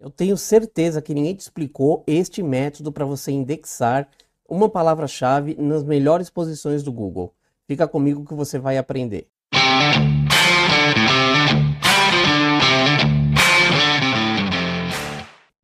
[0.00, 4.08] Eu tenho certeza que ninguém te explicou este método para você indexar
[4.48, 7.34] uma palavra-chave nas melhores posições do Google.
[7.66, 9.26] Fica comigo que você vai aprender.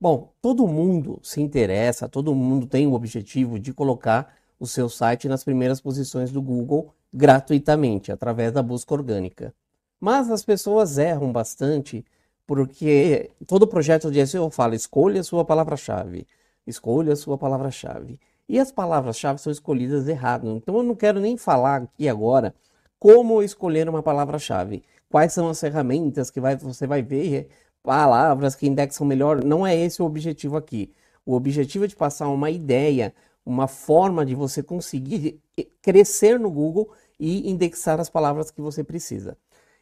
[0.00, 5.28] Bom, todo mundo se interessa, todo mundo tem o objetivo de colocar o seu site
[5.28, 9.54] nas primeiras posições do Google gratuitamente, através da busca orgânica.
[10.00, 12.04] Mas as pessoas erram bastante
[12.46, 16.26] porque todo projeto de SEO fala escolha sua palavra-chave,
[16.66, 18.18] escolha sua palavra-chave.
[18.48, 20.48] E as palavras-chave são escolhidas errado.
[20.56, 22.54] Então eu não quero nem falar aqui agora
[22.98, 24.82] como escolher uma palavra-chave.
[25.10, 27.48] Quais são as ferramentas que vai, você vai ver
[27.82, 29.42] palavras que indexam melhor.
[29.44, 30.92] Não é esse o objetivo aqui.
[31.24, 33.14] O objetivo é de passar uma ideia,
[33.46, 35.40] uma forma de você conseguir
[35.80, 39.36] crescer no Google e indexar as palavras que você precisa.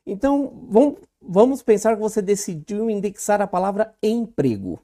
[0.07, 0.67] Então,
[1.21, 4.81] vamos, pensar que você decidiu indexar a palavra emprego.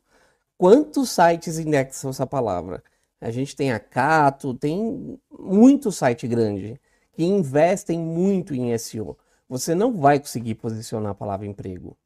[0.56, 2.82] Quantos sites indexam essa palavra?
[3.20, 6.80] A gente tem a Cato, tem muito site grande
[7.12, 9.18] que investem muito em SEO.
[9.48, 11.96] Você não vai conseguir posicionar a palavra emprego.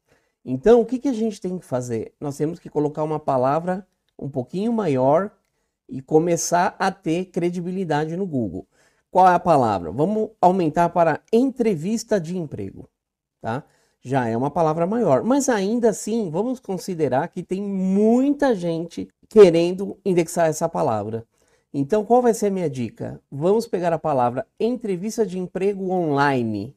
[0.43, 2.13] Então, o que, que a gente tem que fazer?
[2.19, 3.87] Nós temos que colocar uma palavra
[4.17, 5.31] um pouquinho maior
[5.87, 8.67] e começar a ter credibilidade no Google.
[9.11, 9.91] Qual é a palavra?
[9.91, 12.89] Vamos aumentar para entrevista de emprego
[13.43, 13.61] tá?
[14.01, 19.97] Já é uma palavra maior, mas ainda assim, vamos considerar que tem muita gente querendo
[20.05, 21.25] indexar essa palavra.
[21.73, 23.19] Então, qual vai ser a minha dica?
[23.29, 26.73] Vamos pegar a palavra entrevista de emprego online,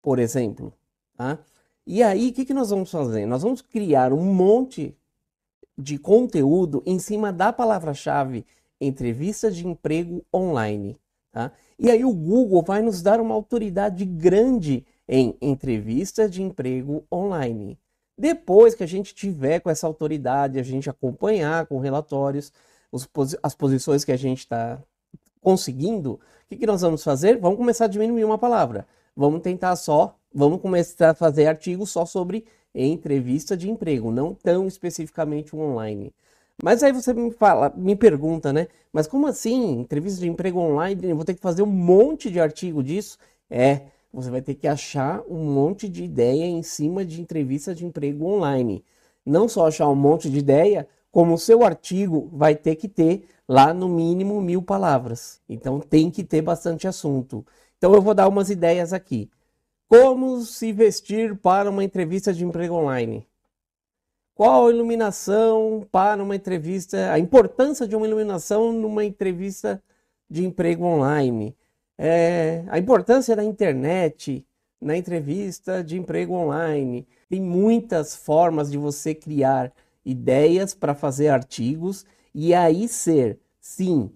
[0.00, 0.72] por exemplo,
[1.16, 1.38] tá?
[1.84, 3.26] E aí, o que, que nós vamos fazer?
[3.26, 4.96] Nós vamos criar um monte
[5.76, 8.44] de conteúdo em cima da palavra-chave
[8.80, 10.96] entrevista de emprego online.
[11.32, 11.52] Tá?
[11.78, 17.78] E aí o Google vai nos dar uma autoridade grande em entrevista de emprego online.
[18.18, 22.52] Depois que a gente tiver com essa autoridade, a gente acompanhar com relatórios
[22.90, 23.08] os,
[23.42, 24.78] as posições que a gente está
[25.40, 27.38] conseguindo, o que, que nós vamos fazer?
[27.38, 28.86] Vamos começar a diminuir uma palavra.
[29.14, 34.66] Vamos tentar só, vamos começar a fazer artigos só sobre entrevista de emprego, não tão
[34.66, 36.12] especificamente online.
[36.62, 38.68] Mas aí você me fala, me pergunta, né?
[38.92, 39.80] Mas como assim?
[39.80, 41.12] Entrevista de emprego online?
[41.12, 43.18] Vou ter que fazer um monte de artigo disso?
[43.50, 43.82] É,
[44.16, 48.24] você vai ter que achar um monte de ideia em cima de entrevista de emprego
[48.24, 48.82] online.
[49.26, 53.28] Não só achar um monte de ideia, como o seu artigo vai ter que ter
[53.46, 55.38] lá no mínimo mil palavras.
[55.46, 57.44] Então tem que ter bastante assunto.
[57.76, 59.30] Então eu vou dar umas ideias aqui.
[59.86, 63.28] Como se vestir para uma entrevista de emprego online?
[64.34, 67.12] Qual a iluminação para uma entrevista?
[67.12, 69.82] A importância de uma iluminação numa entrevista
[70.30, 71.54] de emprego online?
[71.98, 74.46] É, a importância da internet
[74.80, 77.06] na entrevista de emprego online.
[77.28, 79.72] Tem muitas formas de você criar
[80.04, 84.10] ideias para fazer artigos e aí ser, sim,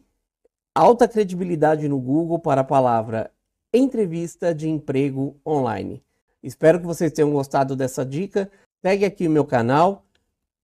[0.75, 3.31] alta credibilidade no Google para a palavra
[3.73, 6.03] entrevista de emprego online.
[6.43, 8.51] Espero que vocês tenham gostado dessa dica.
[8.83, 10.05] Segue aqui o meu canal,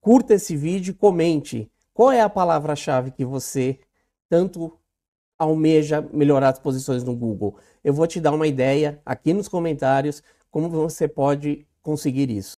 [0.01, 3.79] curta esse vídeo, comente qual é a palavra-chave que você
[4.29, 4.79] tanto
[5.39, 7.57] almeja melhorar as posições no Google.
[7.85, 12.57] Eu vou te dar uma ideia aqui nos comentários como você pode conseguir isso.